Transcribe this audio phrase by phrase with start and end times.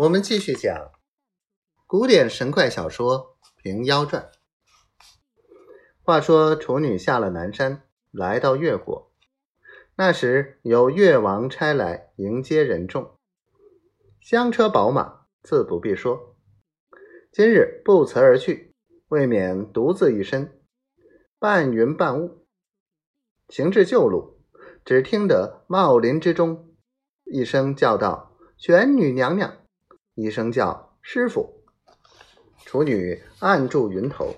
[0.00, 0.92] 我们继续讲
[1.86, 4.22] 古典神怪小说《平妖传》。
[6.02, 9.12] 话说处女下了南山，来到越国，
[9.96, 13.18] 那时有越王差来迎接人众，
[14.22, 16.34] 香车宝马自不必说。
[17.30, 18.74] 今日不辞而去，
[19.08, 20.62] 未免独自一身，
[21.38, 22.46] 半云半雾。
[23.50, 24.40] 行至旧路，
[24.82, 26.74] 只听得茂林之中。
[27.24, 29.58] 一声叫道：“玄女娘娘！”
[30.14, 31.62] 一声叫：“师傅！”
[32.66, 34.34] 处女按住云头，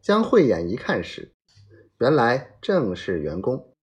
[0.00, 1.32] 将慧眼一看时，
[1.98, 3.74] 原来正是员工，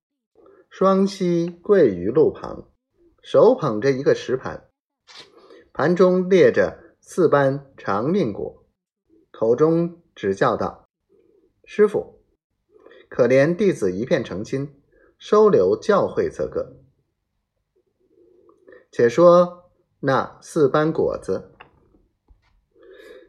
[0.70, 2.70] 双膝跪于路旁，
[3.22, 4.70] 手捧着一个石盘，
[5.72, 8.66] 盘中列着四般长命果，
[9.32, 10.90] 口中只叫道
[11.64, 12.22] ：“师傅，
[13.08, 14.82] 可怜弟子一片诚心，
[15.18, 16.76] 收留教诲则个。”
[18.92, 19.69] 且说
[20.02, 21.52] 那四般果子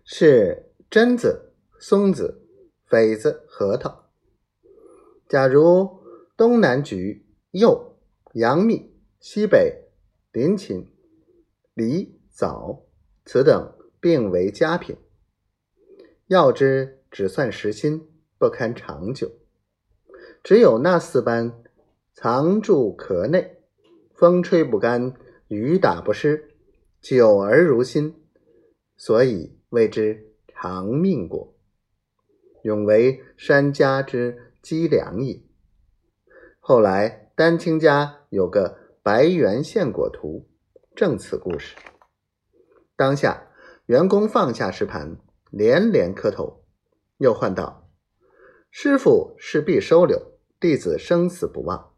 [0.05, 2.47] 是榛子、松子、
[2.89, 4.09] 榧子、核桃。
[5.29, 6.01] 假如
[6.37, 7.97] 东南橘、柚、
[8.35, 9.91] 杨蜜，西北
[10.31, 10.87] 林檎、
[11.75, 12.85] 梨、枣，
[13.25, 14.97] 此等并为佳品。
[16.29, 19.33] 要之只算实心，不堪长久。
[20.45, 21.65] 只有那四般
[22.15, 23.61] 藏住壳内，
[24.15, 25.17] 风吹不干。
[25.49, 26.50] 雨打不湿，
[27.01, 28.15] 久而如新，
[28.95, 31.55] 所以谓之长命果，
[32.63, 35.43] 永为山家之积粮也。
[36.59, 40.47] 后来丹青家有个白猿献果图，
[40.95, 41.75] 正此故事。
[42.97, 43.51] 当下
[43.87, 45.17] 员工放下石盘，
[45.51, 46.65] 连连磕头，
[47.17, 47.91] 又唤道
[48.71, 51.95] ：“师傅是必收留，弟子生死不忘。”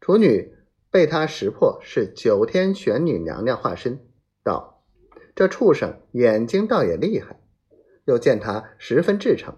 [0.00, 0.59] 处女。
[0.90, 4.04] 被他识破是九天玄女娘娘化身，
[4.42, 4.82] 道
[5.36, 7.40] ：“这畜生眼睛倒也厉害。”
[8.06, 9.56] 又见他十分至诚，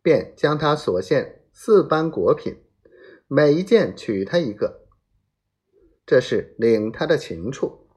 [0.00, 2.62] 便将他所献四般果品，
[3.26, 4.86] 每一件取他一个，
[6.06, 7.88] 这是领他的情处。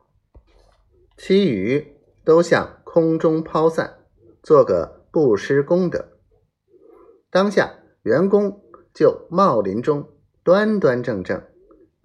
[1.16, 4.00] 其余都向空中抛散，
[4.42, 6.18] 做个布施功德。
[7.30, 8.64] 当下员工
[8.94, 10.10] 就茂林中
[10.44, 11.44] 端端正正。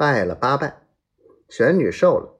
[0.03, 0.83] 拜了八拜，
[1.49, 2.37] 玄女受了，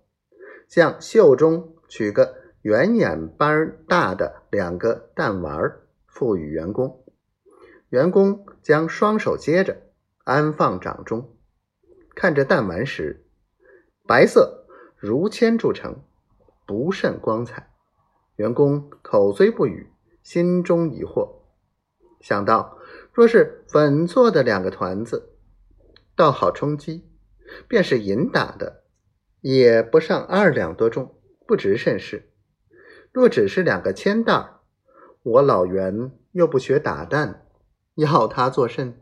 [0.67, 7.05] 向袖中取个圆眼般大的两个弹丸儿，付与员工。
[7.91, 9.81] 员工将双手接着，
[10.25, 11.37] 安放掌中，
[12.17, 13.25] 看着弹丸时，
[14.09, 16.03] 白色如铅铸成，
[16.67, 17.71] 不甚光彩。
[18.35, 19.89] 员工口虽不语，
[20.25, 21.33] 心中疑惑，
[22.21, 22.77] 想到
[23.13, 25.37] 若是粉做的两个团子，
[26.17, 27.09] 倒好充饥。
[27.69, 28.85] 便是银打的，
[29.41, 31.15] 也不上二两多重，
[31.47, 32.31] 不值甚事。
[33.13, 34.61] 若只是两个铅蛋儿，
[35.23, 37.47] 我老袁又不学打蛋，
[37.97, 38.99] 要他作甚？